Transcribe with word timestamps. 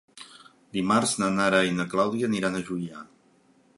Dimarts 0.77 1.13
na 1.23 1.29
Nara 1.35 1.59
i 1.67 1.75
na 1.81 1.85
Clàudia 1.93 2.31
aniran 2.31 2.59
a 2.59 2.63
Juià. 2.71 3.05